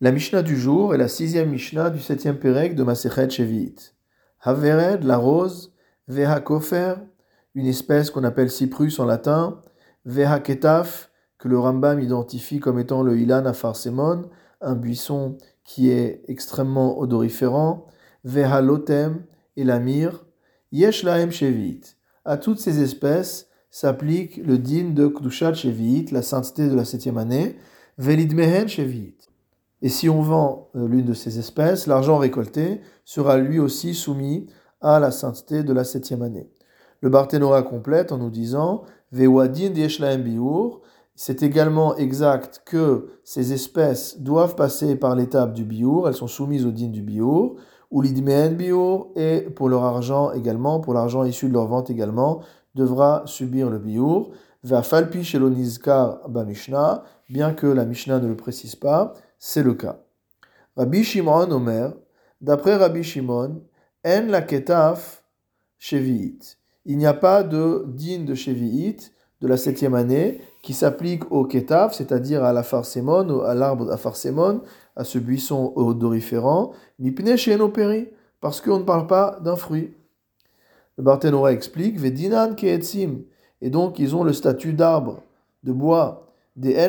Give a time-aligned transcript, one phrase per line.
[0.00, 3.96] La Mishnah du jour est la sixième Mishnah du septième Pérec de Masechet Shevi'it.
[4.40, 5.74] Havered, la rose,
[6.06, 6.94] Veha Kofer,
[7.56, 9.60] une espèce qu'on appelle cyprus en latin,
[10.04, 14.30] Veha Ketaf, que le Rambam identifie comme étant le Ilan Afarsemon,
[14.60, 17.88] un buisson qui est extrêmement odoriférant,
[18.22, 19.24] Veha Lotem
[19.56, 20.24] et la myrrhe,
[20.70, 21.96] Yesh Lahem Shevi'it.
[22.24, 27.18] À toutes ces espèces s'applique le din de Kdushat Shevi'it, la sainteté de la septième
[27.18, 27.56] année,
[27.98, 29.27] Velidmehen Shevi'it.
[29.82, 34.46] Et si on vend euh, l'une de ces espèces, l'argent récolté sera lui aussi soumis
[34.80, 36.48] à la sainteté de la septième année.
[37.00, 38.82] Le Barthénora complète en nous disant.
[41.20, 46.66] C'est également exact que ces espèces doivent passer par l'étape du biur, elles sont soumises
[46.66, 47.54] au din du biur,
[47.90, 52.40] ou l'idmeen biur, et pour leur argent également, pour l'argent issu de leur vente également,
[52.74, 54.30] devra subir le biur.
[54.82, 56.44] Falpi shelonizkar ba
[57.30, 60.00] bien que la Mishnah ne le précise pas, c'est le cas.
[60.76, 61.92] Rabbi Shimon Omer,
[62.40, 63.62] d'après Rabbi Shimon,
[64.06, 65.24] en la ketaf
[65.78, 66.58] shevi'it.
[66.84, 71.44] Il n'y a pas de din de shevi'it de la septième année qui s'applique au
[71.44, 73.98] ketaf, c'est-à-dire à la farsémon, à l'arbre à
[74.96, 78.08] à ce buisson odoriférant, mipne opéri,
[78.40, 79.94] parce qu'on ne parle pas d'un fruit.
[80.96, 81.96] Le Barthénora explique,
[83.60, 85.22] et donc ils ont le statut d'arbre,
[85.62, 86.27] de bois,
[86.60, 86.88] et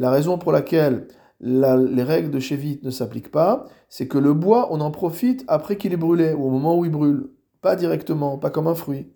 [0.00, 1.08] la raison pour laquelle
[1.40, 5.76] les règles de Shevit ne s'appliquent pas, c'est que le bois, on en profite après
[5.76, 7.30] qu'il est brûlé, ou au moment où il brûle.
[7.60, 9.12] Pas directement, pas comme un fruit.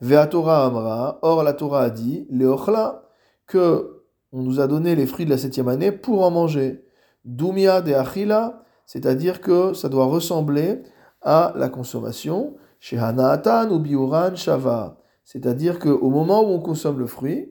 [0.00, 3.02] Veatora Amra, or la Torah a dit, Leochla,
[3.46, 6.84] que on nous a donné les fruits de la septième année pour en manger.
[7.24, 10.82] Dumia de Achila, c'est-à-dire que ça doit ressembler
[11.22, 12.56] à la consommation.
[12.80, 17.50] Chez Hanatan ou Biuran Shava c'est-à-dire qu'au moment où on consomme le fruit,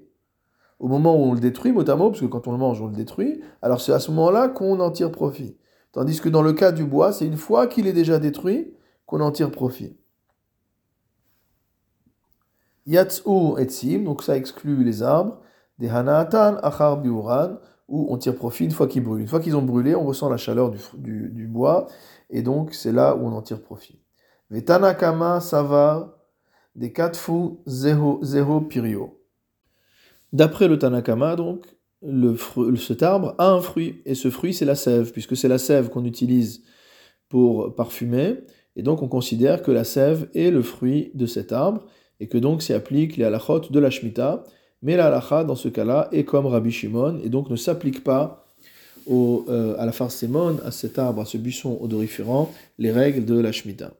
[0.79, 2.95] au moment où on le détruit, notamment, parce que quand on le mange, on le
[2.95, 5.57] détruit, alors c'est à ce moment-là qu'on en tire profit.
[5.91, 8.73] Tandis que dans le cas du bois, c'est une fois qu'il est déjà détruit
[9.05, 9.95] qu'on en tire profit.
[12.85, 15.39] Yats'u etzim, donc ça exclut les arbres,
[15.79, 17.57] des hanatan achar biuran,
[17.87, 19.21] où on tire profit une fois qu'ils brûlent.
[19.21, 21.87] Une fois qu'ils ont brûlé, on ressent la chaleur du, du, bois,
[22.29, 24.01] et donc c'est là où on en tire profit.
[24.49, 26.09] Vetanakama savar
[26.75, 29.19] des katfu zéro pirio.
[30.31, 31.65] D'après le Tanakama, donc,
[32.77, 35.89] cet arbre a un fruit, et ce fruit c'est la sève, puisque c'est la sève
[35.89, 36.63] qu'on utilise
[37.29, 38.39] pour parfumer,
[38.75, 41.85] et donc on considère que la sève est le fruit de cet arbre,
[42.19, 44.43] et que donc s'y applique les halachot de la Shemitah,
[44.81, 48.45] mais la halacha dans ce cas-là est comme Rabbi Shimon, et donc ne s'applique pas
[49.09, 53.51] euh, à la farcémone, à cet arbre, à ce buisson odoriférant, les règles de la
[53.51, 53.91] Shemitah.